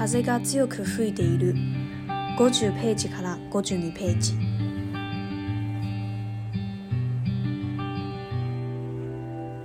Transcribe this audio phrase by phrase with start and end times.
[0.00, 1.54] 風が強く吹いている
[2.38, 4.32] 50ページから52ページ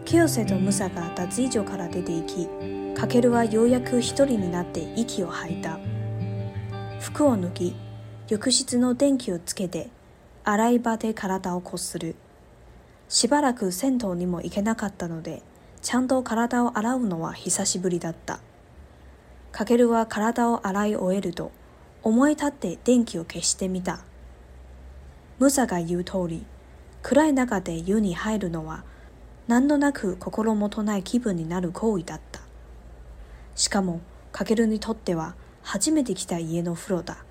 [0.04, 2.50] 清瀬とムサが脱衣所から出ていき
[3.00, 5.80] カケルはようやく一人になって息を吐いた
[7.00, 7.76] 服を脱ぎ
[8.28, 9.88] 浴室の電気をつけて
[10.44, 12.14] 洗い場で体をこする
[13.08, 15.44] しばらく銭湯にも行けなかったので
[15.82, 18.42] ちゃんと体を洗うのは久しぶりだった
[19.56, 21.50] かけるは体を洗い終えると
[22.04, 24.02] 思い立って電気を消してみた
[25.40, 26.46] ムサが言う通り
[27.02, 28.84] 暗い中で湯に入るのは
[29.48, 32.42] 何度なく心もとない気分になる行為だった
[33.56, 34.02] しかも
[34.34, 37.24] かけるにとっては初めて来た家の風呂だ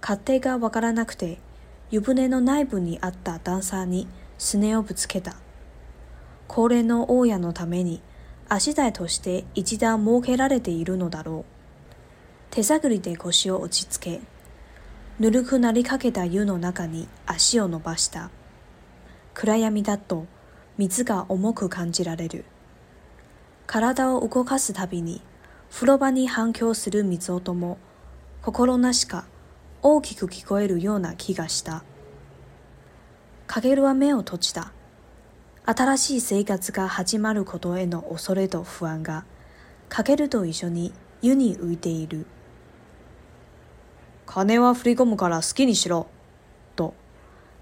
[0.00, 1.38] 勝手がわからなくて
[1.90, 4.06] 湯船の内部にあった段差に
[4.38, 5.34] すねをぶつけた
[6.46, 8.00] 高齢の大家のために
[8.54, 11.52] 足台として一段設けられているのだろう。
[12.50, 14.20] 手探りで腰を落ち着け、
[15.18, 18.28] ぬるくなりかけた湯の中に足を伸ばした。
[19.32, 20.26] 暗闇だと
[20.76, 22.44] 水が重く感じられる。
[23.66, 25.22] 体を動かすたびに
[25.70, 27.78] 風呂場に反響する水音も
[28.42, 29.24] 心なしか
[29.80, 31.84] 大きく聞こえるような気がした。
[33.46, 34.72] かげるは目を閉じた。
[35.64, 39.24] 新しい生活が始まることへの恐れと不安が、
[39.88, 42.26] かけると一緒に湯に浮いている。
[44.26, 46.08] 金は振り込むから好きにしろ、
[46.74, 46.94] と、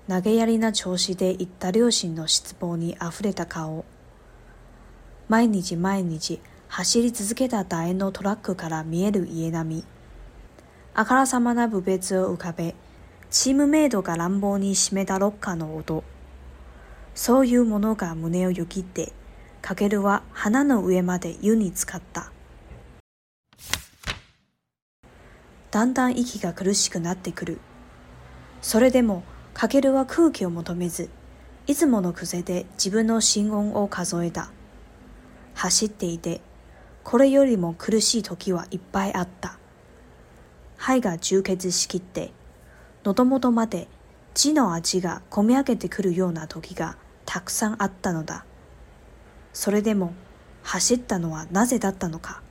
[0.09, 3.85] 投げやりな調子で言った両親の失望に溢れた顔。
[5.29, 9.85] 毎日毎日走り続けた楕円のトラックから見える家並み。
[10.95, 12.75] あからさまな部別を浮かべ、
[13.31, 16.03] チームメイトが乱暴に締めたロッカーの音。
[17.21, 19.13] そういうものが胸をよぎって、
[19.61, 22.33] かけるは花の上まで湯に浸かった。
[25.71, 27.61] だんだん息が苦しくなってくる。
[28.63, 31.11] それでも、かけるは空気を求めず、
[31.67, 34.51] いつもの癖で自分の心音を数えた。
[35.53, 36.41] 走っていて、
[37.05, 39.59] これよりも苦しい時はいっぱいあった。
[40.79, 42.33] 肺が充血しきって、
[43.05, 43.89] 喉元まで
[44.33, 48.45] 血の味がこみ上げてくるような時がたくさんあったのだ
[49.53, 50.15] それでも
[50.63, 52.43] 走ったのはなぜだったのか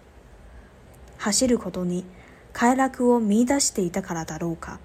[1.17, 2.05] 走ることに
[2.53, 4.79] 快楽を見いだしていたからだろうか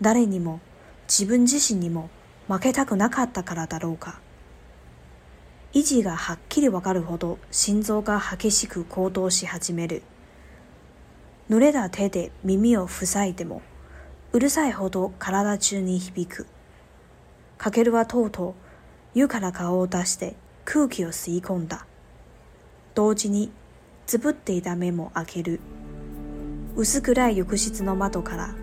[0.00, 0.60] 誰にも
[1.08, 2.10] 自分自身にも
[2.48, 4.20] 負けたくなかったからだろうか
[5.72, 10.02] 維持がはっきりわかるほど心臓が激しく行動し始める
[11.48, 13.62] 濡れた手で耳を塞いでも
[14.32, 16.46] うるさいほど体中に響く
[17.56, 18.69] かけるはとうとう
[19.12, 21.86] 湯から顔を出して空気を吸い込んだ。
[22.94, 23.50] 同時に、
[24.06, 25.60] つぶっていた目も開ける。
[26.76, 28.54] 薄暗い浴室の窓から、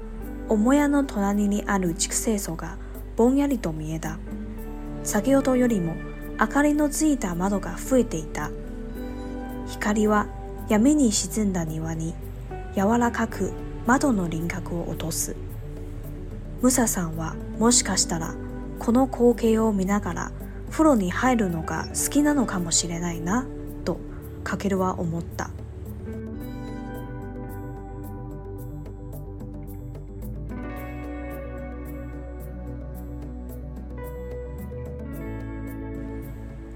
[0.47, 2.77] 母屋の隣にある畜生層が
[3.17, 4.17] ぼんやりと見えた。
[5.03, 5.95] 先ほどよりも
[6.39, 8.49] 明かりのついた窓が増えていた。
[9.67, 10.27] 光は
[10.69, 12.13] 闇に沈んだ庭に
[12.73, 13.51] 柔らかく
[13.85, 15.35] 窓の輪郭を落とす。
[16.61, 18.33] ムサさんはもしかしたら
[18.79, 20.31] この光景を見ながら
[20.71, 23.47] 風呂に入るのが好きなのかもしれないな
[23.85, 23.97] と
[24.43, 25.49] かけるは思った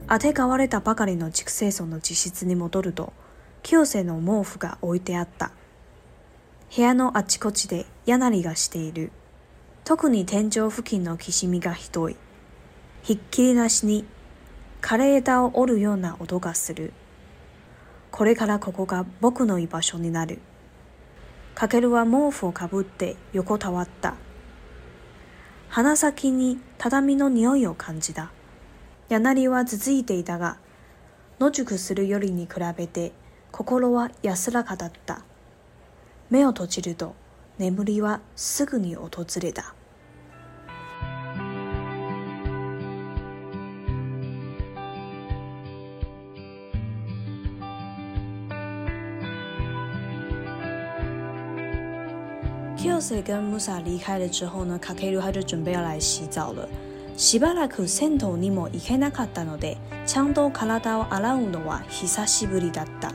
[0.07, 3.13] あてがわれたばかりの畜生村の自室に戻ると
[3.63, 5.51] 清瀬の毛布が置いてあった
[6.75, 9.11] 部屋のあちこちで柳がしている
[9.83, 12.15] 特に天井付近のきしみがひどい。
[13.01, 14.05] ひっきりなしに
[14.79, 16.93] 枯れ枝を折るような音がする。
[18.11, 20.39] これからここが僕の居場所になる。
[21.55, 24.13] かけるは毛布をかぶって横たわった。
[25.69, 28.31] 鼻先に畳の匂いを感じた。
[29.09, 30.57] 柳は続いていたが、
[31.39, 33.13] 野宿するよりに比べて
[33.51, 35.23] 心は安らかだった。
[36.29, 37.15] 目を閉じると、
[37.61, 39.09] 眠りはすぐに訪
[39.39, 39.75] れた
[52.79, 56.67] Kiyose 跟 Musa 离开了之后呢，Kakeru 他就准备要来洗澡了。
[57.15, 59.77] しばらく銭湯にも行けなかったので、
[60.07, 63.11] ちゃんと体を洗うのは久しぶりだった。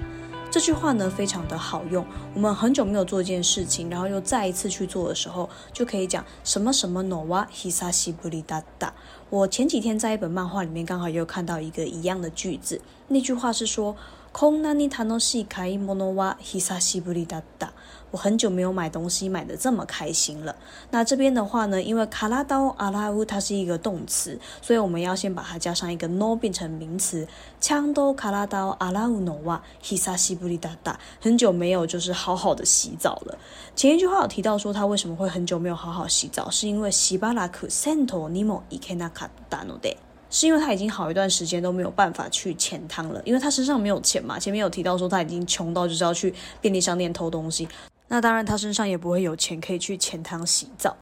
[0.56, 2.02] 这句话呢非常的好用，
[2.34, 8.88] 我们很久没有做一件事情，然后又再一次去做的时候，就可以讲什么什么 nova hisashi buri dada。
[9.28, 13.94] 我前几天在一本漫画里面刚好又看到一个一样的句子，那句话是说。
[14.38, 17.72] 空なに楽しい買い物は久しぶりだだ。
[18.12, 20.54] 我很久没有买东西买的这么开心了。
[20.90, 27.26] 那这边的话呢，因为卡拉刀阿拉乌它是一个动词，所以我们要先把它加上一个 no 变成名词。
[27.62, 30.96] 枪ゃ卡拉刀阿拉乌洗うのは久しぶりだだ。
[31.22, 33.38] 很久没有就是好好的洗澡了。
[33.74, 39.96] 前一句话有提到说他为什么会很久没有好好洗澡，是因为洗うラクせんとにも行けなかったので。
[40.30, 44.38] 是因为他已经好一段时间都没有办法去浅汤了，因为他身上没有钱嘛。
[44.38, 47.68] 前面有提到说他已经穷到就是要去便利商店偷东西，
[48.08, 50.96] 那当然他身上也不会有钱可以去浅汤洗澡。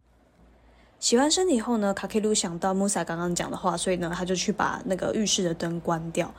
[1.00, 6.32] 洗完身体后呢，卡克鲁想到穆 a 刚刚讲的话，所以呢他就去把那个浴室的灯关掉。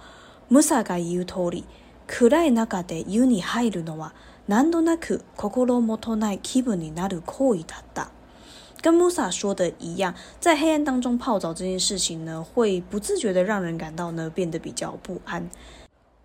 [8.86, 15.50] 跟 Musa 说的一样，在黑暗当中泡澡这件事情呢，会不自觉的让人感到呢变得比较不安。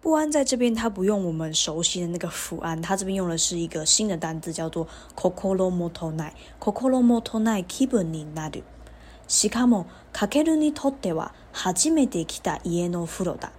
[0.03, 4.87] 不安在这边，他不用我们熟悉的那个不安，他这边用的是一个新的单词，叫做
[5.17, 6.33] Kokoro Motonai。
[6.61, 8.63] Kokoro Motonai Kibenin a d u
[9.27, 13.51] 西卡梦卡克鲁尼托德瓦哈吉梅德基达伊耶诺弗罗达。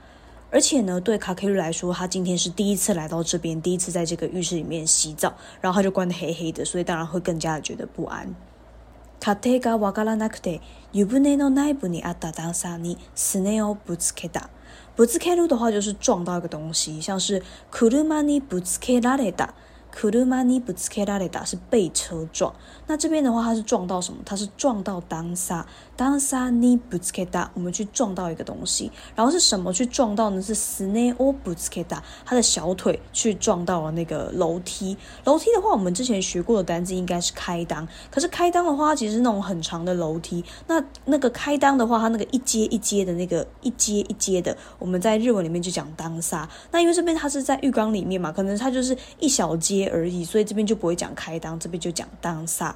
[0.52, 8.36] 而且呢，对卡克鲁来说，他今天是第一次来到这边，第一次在这个浴室里面洗澡，然后他就关的黑黑的，所以当然会更加的觉得不安。
[9.22, 10.62] 家庭がわからなくて
[10.94, 14.50] 湯船の内部にあった段差にすねをぶつけた。
[14.96, 19.54] ぶつける的话就是撞到一个东西，像是車にぶつけられた。
[19.92, 22.54] 車にぶつけられた是被车撞，
[22.92, 24.20] 那这边的话，它是撞到什么？
[24.26, 25.66] 它是撞到当沙
[25.96, 27.50] 当沙尼布斯け达。
[27.54, 30.42] 我们去撞到一个东西，然后是什么去撞到呢？
[30.42, 34.98] 是 a 内奥布斯け达，他的小腿去撞到了那个楼梯。
[35.24, 40.44] 楼梯的话，我们之前学过的单字应该是开裆，可是开裆的话，其实是那种很长的楼梯。
[40.68, 46.46] 那那个开裆的话，它那个一阶一阶的那个一阶一阶的，我们在日文里面就讲当沙。
[46.72, 52.76] 那因为这边它是在浴缸里面嘛，可能它就是一小阶而已，所以这边就不会讲开裆，这边就讲当沙。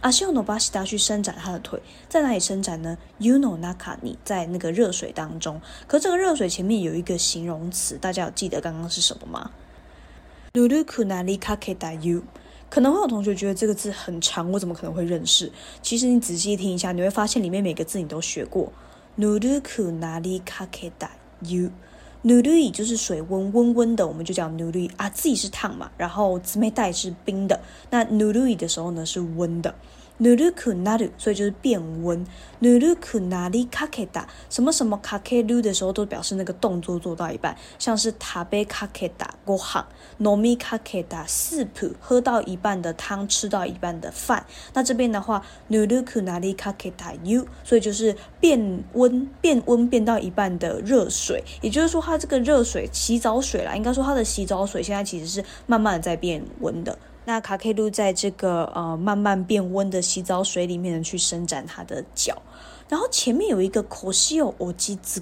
[0.00, 5.60] 阿修罗巴希达去伸展他的腿，在哪里伸展呢？You know, Naka，你在那个热水当中。
[5.88, 9.50] 可这个热水前面有一个形容词，大家有记得刚刚是什么吗
[10.54, 12.22] ？Nuru ku nari kake da you。
[12.70, 15.50] 可能会有同学觉得这个字很长，我怎么可能会认识？
[15.82, 18.72] 其实你仔细听一下，你会发现里面每个字你都学过。
[19.18, 21.08] Nuru ku nari kake da
[21.40, 21.72] you。
[22.22, 27.60] n u r i 就是水温温温的，我们就叫 n u r i 啊，自己是烫嘛，然后姊妹带是冰的，
[27.90, 29.72] 那 n u r i 的时候呢是温的。
[30.20, 32.26] n u 可 u k u n a 所以就是变温。
[32.60, 35.46] n u 可 u k u n a a k e a 什么什么卡 a k e
[35.46, 39.84] u 的时候都表示那个动作做到一半，像是塔贝卡 e k a k gohan，
[40.20, 44.44] 糯米卡 a k e 普 a 喝到一半的汤，吃到一半的饭。
[44.74, 56.98] 那这边的话 n u 可 u k u n a r a k e a u，所以就是变温，变温变到一半的热水，也就是说它这个热水，洗澡水啦，应该说它的洗澡水现在其实是慢慢的在变温的。
[57.28, 62.40] 那卡佩露在这个呃慢慢变温的洗澡水里面去伸展它的脚，
[62.88, 65.20] 然后前面有一个口西欧基兹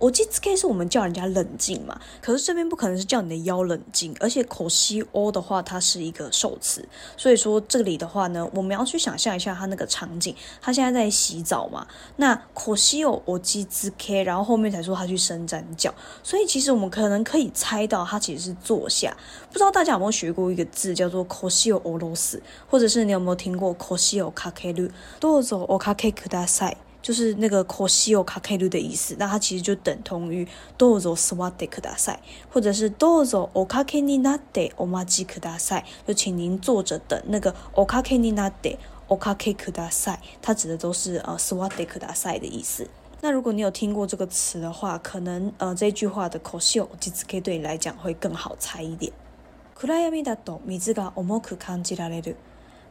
[0.00, 6.86] 我记兹 K 是我们叫人家冷静嘛，可是这边不可能是叫你的腰冷静，而且可西 O 的话，它是一个受词，
[7.16, 11.84] 所以说这里的话呢，我们要去想象一下他那个场景，他现在在洗澡嘛，
[12.16, 19.16] 那可西 O 我记兹 K，然后后面才说他去伸展脚，所以其实我们可能可以猜到他其实是坐下，
[19.50, 22.40] 不知道大家有没有学过一个字叫做西惜俄罗斯，
[22.70, 24.90] 或者是你有没有听过可西 O かける
[25.20, 26.87] どうぞおかけください。
[27.08, 30.46] 就是那个可惜哦卡开鲁的意思，那它其实就等同于
[30.76, 32.20] どうぞスワテク大赛，
[32.52, 42.86] 或者是どうぞおかけに纳得おまじク大赛，就请您坐着等那个おかけに纳得おかけク大赛，它指的都是呃斯瓦特克大赛的意思。
[43.22, 49.10] 那如果你有听过这个词的话，可能呃这句话的可惜哦，其实可以对你来讲会更好猜一点。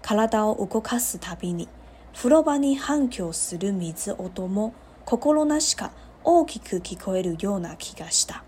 [0.01, 1.67] 体を動かすたびに
[2.17, 4.73] 風呂場に反響する水音も
[5.05, 5.91] 心なしか
[6.23, 8.43] 大きく聞こえるような気がした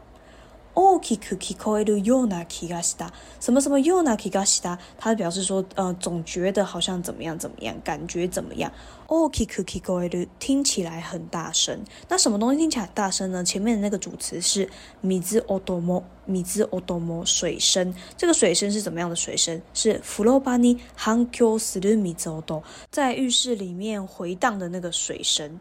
[0.82, 3.10] 哦，キクキコエルヨナキガシダ，
[3.42, 8.72] 什么什么ヨナキガシダ，他表示说，呃，总觉得好像怎么样怎么样，感觉怎么样？
[9.10, 11.78] 哦，キクキコエル，听起来很大声。
[12.08, 13.44] 那什么东西听起来大声呢？
[13.44, 14.66] 前面的那个主词是
[15.04, 17.94] ミズオドモ，ミズオドモ，水声。
[18.16, 19.16] 这个水声是怎么样的？
[19.18, 22.16] 水声是フロバニハンコスルミ
[22.90, 25.60] 在浴室里面回荡的那个水声。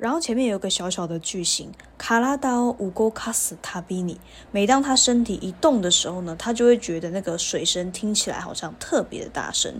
[0.00, 4.18] 然后前面有个小小的句型，卡拉达奥乌勾卡斯塔比尼。
[4.50, 9.74] 每当他身体一动的时候呢，他就会觉得那个水声听起来好像特别的大声。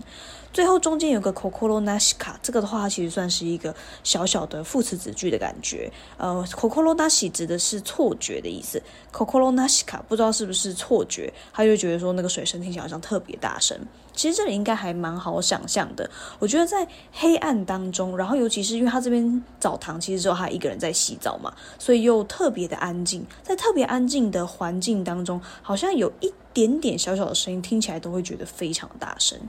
[0.53, 5.91] 最后中间有个 c c o o ココロナシカ，这个的话其实算是一个小小的副词子句的感觉。
[6.19, 8.77] 呃，c c o o ココロナシ指的是错觉的意思。
[9.11, 13.75] c c o o ココロナシカ不知道是不是错觉，他就觉得说那个水声听起来好像特别大声。
[14.13, 16.09] 其实这里应该还蛮好想象的。
[16.39, 23.25] 我觉得在黑暗当中，然后尤其是因为他这边澡堂其实只有他一个人在洗澡嘛，所以又特别的安静。
[23.43, 29.39] 在特别安静的环境当中，好像有一点点小小的声音，听起来都会觉得非常大声。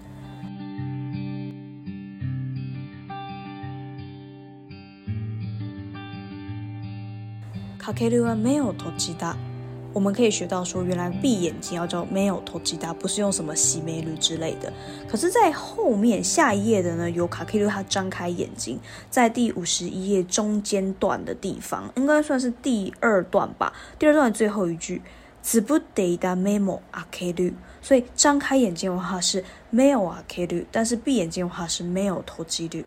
[7.79, 9.52] かけるは目を閉じた。
[9.95, 14.73] 我们可以学到说，原来闭眼睛要叫没有 l e 投击它，不是用什么洗眉绿之类的。
[15.07, 18.79] 可是，在后面下一页的呢，有卡可以录它张开眼睛，
[19.11, 23.71] 在第五十一页中间段的地方，应该算是第二段吧。
[23.99, 25.03] 第二段的最后一句，
[25.43, 32.87] 子不得达 memo akiru，所以张开眼睛的话是没有 l akiru，但是闭眼睛的话是没有 l e 投击绿。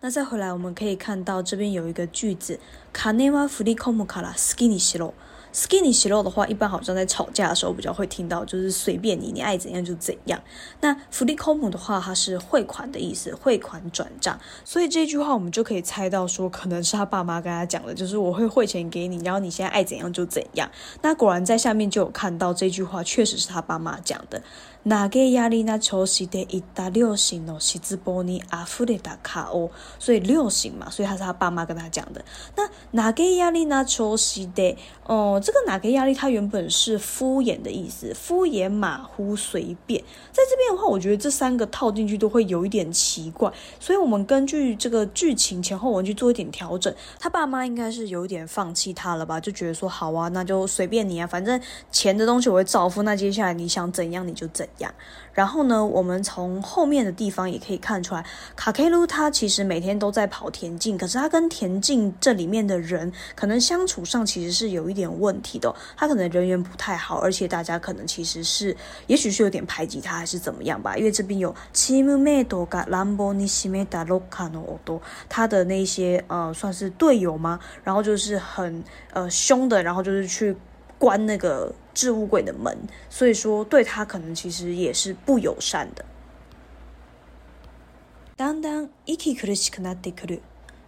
[0.00, 2.58] 那再回来，我们可以看到这边有一个句子，
[2.92, 5.14] 卡内瓦弗利库姆卡拉 skinny 西罗。
[5.52, 10.40] Skinny s h o w 的话，一般好像在吵架的时候比较会听到，就是随便你，你爱怎样就怎样。
[10.80, 14.40] 那福利 m 母的话，它是汇款的意思，汇款转账。
[14.64, 20.68] 所以这句话我们就可以猜到，说可能是他爸妈跟他讲的，就是我会汇钱给你，然后你现在爱怎样就怎样。
[21.02, 24.42] 那果然在下面就有看到这句话，确实是他爸妈讲的。
[24.84, 25.78] 那给压力呢？
[25.78, 29.70] 求新的意大利型哦，西斯波尼阿弗雷达卡哦，
[30.00, 32.24] 所以流行嘛，所以他是他爸妈跟他讲的。
[32.56, 33.84] 那那给压力呢？
[33.84, 36.12] 求新的哦，这个那给压力？
[36.14, 40.00] 它原本是敷衍的意思，敷衍、马虎、随便。
[40.32, 46.92] 在这边的话，我觉得这三个套进去都会有一点奇怪，所以我们根据这个剧情前后，文去做一点调整。
[47.20, 49.38] 他爸妈应该是有点放弃他了吧？
[49.40, 51.60] 就觉得说好啊，那就随便你啊，反正
[51.92, 53.02] 钱的东西我会照付。
[53.02, 54.66] 那接下来你想怎样你就怎。
[54.66, 54.71] 样。
[54.78, 54.92] 呀，
[55.32, 58.24] 然后呢，我们从后面的地方也可以看出来，
[58.56, 68.74] 卡 K 鲁他其实每天都在跑田径，可是他跟田径这里面的人可能相处上其实是有一点问题的，他可能人缘不太好，而且大家可能其实是
[69.06, 71.54] 也许是有点排挤他还是怎么样吧，因为这边有
[74.84, 77.58] 多，他的那些呃算是队友吗？
[77.84, 80.54] 然后就是很呃凶的，然后就是去
[80.98, 81.72] 关那个。
[81.94, 82.76] 置物柜的门，
[83.08, 86.04] 所以说对他可能其实也是不友善的。
[88.36, 90.40] 当当，いくらしくなってくる。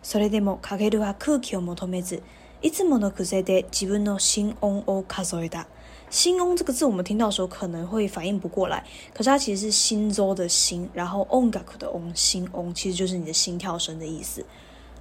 [0.02, 2.22] それでも影るのは空気を求めず、
[2.62, 5.66] いつもの癖で自分の心音を数えた。
[6.10, 8.84] 心音这个字我们听到时候可能会反应不过来，
[9.14, 14.44] 可是它其实是心周的心，然后オン的オ心オ其实就是你的心跳声的意思。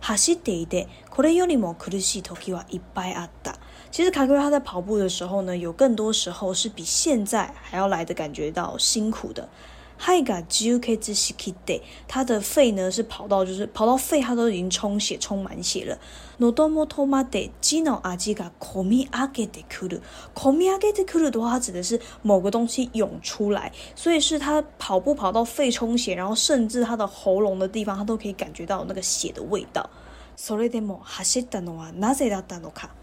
[0.01, 3.57] 走っていて、これよりも苦しい時はいっぱいあった。
[3.93, 9.47] 其实卡哥他在跑步的时候呢，有更多时候是比现在还要来的感觉到辛苦的。
[9.99, 15.95] Hi ga JU K 之 Shiki day，他的肺呢是跑到就是跑到肺，他都已经充血、充满血了。
[16.39, 29.87] Nodomo Tomade j i n o Ajiga Komi Agate Kuru，Komi Agate Kuru 的话，它指的是某个东西涌出来，所以是他跑步跑到肺充血，然后甚至他的喉咙的地方，他都可以感觉到那个血的味道。
[30.35, 33.02] So redemo hasita no wa naze da tonaka。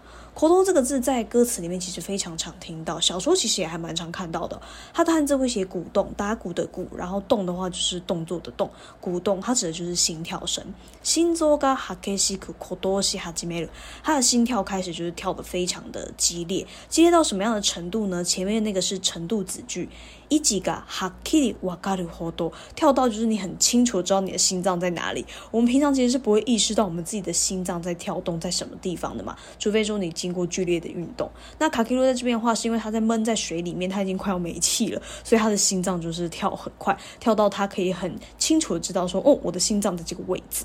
[0.33, 4.59] “搏动”这个字在歌词里面其实非常常听到，小说其实也还蛮常看到的。
[4.93, 8.69] 它的汉字会写“鼓动”，打鼓的“鼓”，然后“动”的话就是动作的“动”。
[8.99, 10.63] 鼓动它指的就是心跳声。
[11.03, 13.69] 心臓が激しくこどしはじめる，
[14.03, 18.23] 他的心跳开始就是跳得非常的激烈，激烈到什么样的程度呢？
[18.23, 19.89] 前面那个是程度子句。
[20.33, 25.25] 一级噶哈基里瓦嘎鲁活多跳到就是你很清楚知道你的心脏在哪里。
[25.51, 31.29] 我们平常其实是不会意识到我们自己的心脏在跳动在什么地方的嘛，除非说你经过剧烈的运动。
[31.59, 40.63] 那卡基罗在这边的话，是因为他在闷在水里面，他已经快要没气了，所以他的心脏就是跳很快，跳到他可以很清楚的知道说，哦，我的心脏的这个位置。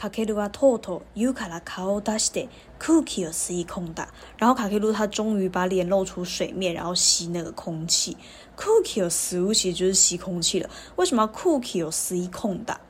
[0.00, 2.48] 卡卡鲁啊，头头有卡拉卡奥达斯的
[2.80, 4.08] ，cookie 死一空的。
[4.38, 8.16] 然后卡卡鲁他终于把脸露出水面，然后吸那个空气。
[8.56, 10.70] cookie 死乌其实就是吸空气了。
[10.96, 12.80] 为什么要 cookie 死一空的？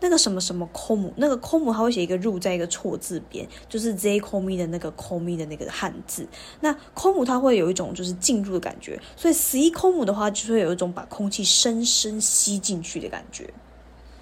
[0.00, 6.28] 那个什么什么空，那个空母它会写一个入在一个错字边，就是 z 空米的那个空米的那个汉字。
[6.60, 13.48] 那空母它会有一种就是进入的感觉，所以死空母的话，就会有一种把空气深深吸进去的感觉。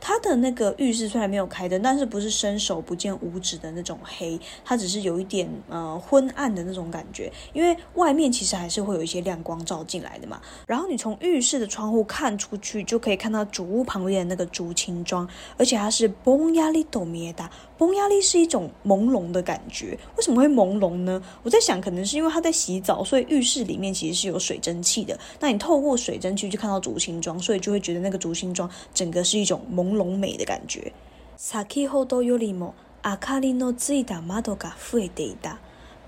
[0.00, 10.40] 它的那个浴室虽然没有开灯，但是不是伸手不见五指的那种黑，它只是有一点呃昏暗的那种感觉，因为外面其实还是会有一些亮光照进来的嘛。
[10.66, 17.48] 然后你从浴室的窗户看出去，就可以看到主屋旁边的那个竹青庄，而且它是“崩压力都灭哒”，
[17.78, 19.96] 崩压力是一种朦胧的感觉。
[20.16, 21.22] 为什么会朦胧呢？
[21.42, 25.16] 我在想，可能是因为他在洗澡，所以浴室里面其实是有水蒸气的。
[25.38, 29.60] 那你透过水蒸气就看到竹青庄，所以就会觉得那个竹青庄整个是一种。
[29.74, 30.92] 朦胧美的感觉。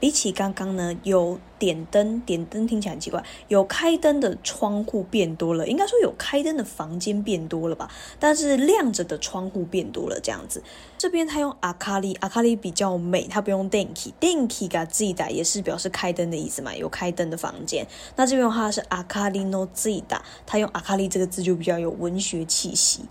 [0.01, 3.25] 比起刚刚呢，有点灯，点灯听起来很奇怪。
[3.49, 7.91] 有开灯的窗户变多了，应该说有开灯的房间变多了吧？
[8.19, 10.63] 但是亮着的窗户变多了，这样子。
[10.99, 16.77] 这边他用阿卡利，阿卡利比较美，他不用 d d n k i 灯 n k 器噶自己打也是表示开灯的意思嘛？
[16.77, 17.87] 有开灯的房间。
[18.17, 23.07] 那这边的话是阿卡利诺己打，他用阿卡利这个字就比较有文学气息。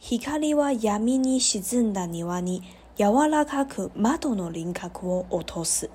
[0.00, 2.62] ひかりは闇に沈んだ庭に、
[2.98, 5.90] ヤワラカクマドの林かくを落とす。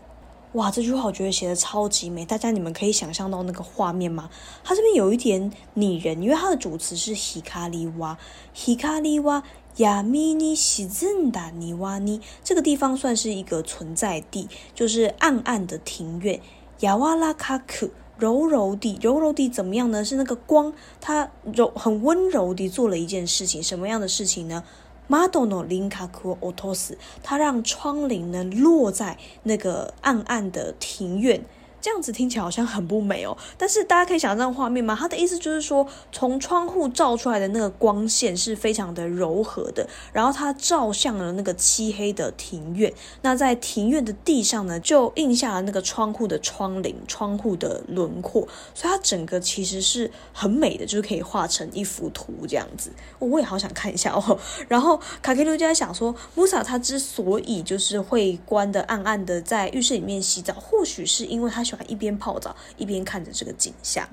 [0.53, 4.29] 哇，这句话我觉得写的超级美，大家你们可以想象到那个画面吗？
[4.61, 8.17] 它这边有一点拟人，因为它的主词是ひかりは、
[8.53, 9.43] ひかりは
[9.77, 12.19] 闇に沈んだ庭に。
[12.43, 16.41] 这个地方算是一个存在地，就是暗暗的庭院，
[16.81, 17.91] ヤワラカク。
[18.23, 20.05] 柔柔地，柔柔地怎么样呢？
[20.05, 24.63] 是那个光，它柔很温柔地做了一件事情，什么样的事情呢
[25.09, 31.43] ？Madono l i n 他 a otos，它让窗帘呢落在那个暗暗的庭院。
[31.83, 34.95] 这样子听起来好像很不美哦，但是大家可以想象画面吗？
[34.97, 42.91] 他的意思就是说，从窗户照出来的那个光线是非常的柔和的，然后它照向了那个漆黑的庭院，
[43.21, 48.41] 那在庭院的地上呢，就印下了那个窗户的窗棂、窗户的轮廓，
[48.73, 52.91] 所以它整个其实是很美的，就是可以画成一幅图这样子。
[53.19, 54.39] 我也好想看一下哦。
[54.69, 61.61] 然后卡克鲁就在想说，穆萨他之所以就是会关的暗暗的在浴室里面洗澡，或许是因为他。
[61.87, 64.07] 一边泡澡，一边看着这个景象。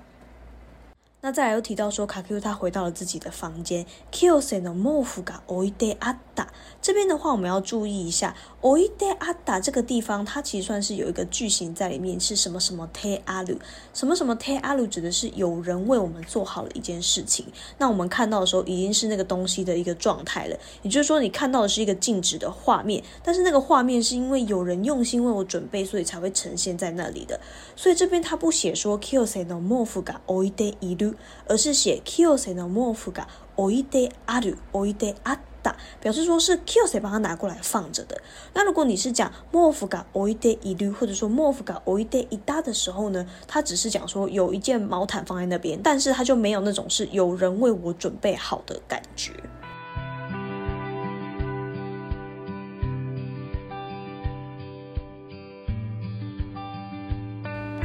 [1.22, 3.84] 那再来又提到说，卡 Q 他回到了自己的房间。
[4.10, 6.46] Kiosen o mofuka oide ata。
[6.80, 13.58] 这边的话，我们要注意一下，oide ata 这个地方，它其实算是有一个句型在里面，是什么什么 tearu，
[13.92, 17.44] 什么什么 tearu 指的是有人为我们做好了一件事情。
[17.76, 27.38] 那我们看到的时候，已经是那个东西的一个状态了，也就是说，你看到的是一个静止的画面，但是那个画面是因为有人用心为我准备，所以才会呈现在那里的。
[27.76, 31.09] 所以这边他不写说，Kiosen o mofuka oide iru。
[31.48, 33.24] 而是写 kiosen no mofuga
[33.56, 38.20] oide aru o i e ata，表示说是 kiosen 帮他拿过来放着的。
[38.54, 49.32] 那如果你是讲 mofuga o i e iru，或者说 mofuga o i e i a 的时候呢，他只是讲说有一件毛毯放在那边，但是他就没有那种是有人为我准备好的感觉。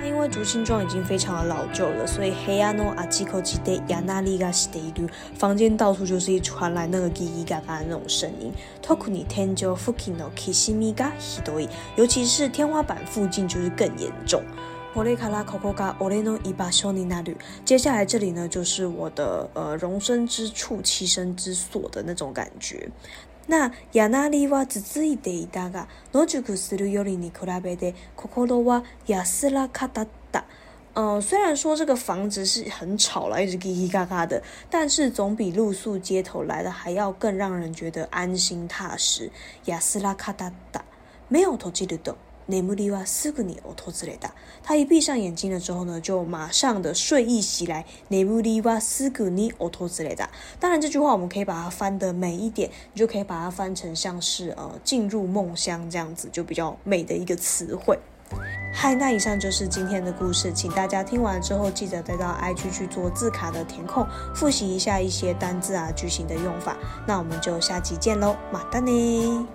[0.05, 3.41] 因为竹青庄已经非常的老旧了，所以黑亚亚阿基基口
[4.03, 4.39] 纳利
[5.35, 8.51] 房间到处就是一传来那个叽叽嘎嘎的那种声音，
[11.95, 14.41] 尤其是天花板附近就是更严重。
[17.65, 22.89] 接下来这里呢，就是我的呃容身之处、栖身之所的那种感觉。
[23.47, 30.45] 那やなりは続いていたが、の宿するよりに比べて、心は安らかだった。
[30.95, 39.29] 嗯，虽然说这个房子是很吵了，一直叽叽嘎嘎的，但是总比露宿街头来的还要更让人觉得安心踏实。
[39.65, 40.81] 安らかだった。
[41.27, 42.15] 没有閉じ的と。
[42.47, 44.19] ne muriwa s u g u
[44.63, 47.85] 他一闭上眼睛了之后呢，就马上的睡意袭来。
[48.09, 50.17] ne muriwa s u g u
[50.59, 57.97] 当然这句话我们可以把它翻的美一点，你就可以把它翻成像是呃进入梦乡这样子，就比较美的一个词汇。
[58.73, 64.05] 嗨，那以上就是今天的故事，请大家听完之后记得带到 IG 去做字卡的填空，
[64.35, 66.75] 复习一下一些单字啊句型的用法。
[67.07, 69.47] 那我们就下集见喽，马达呢？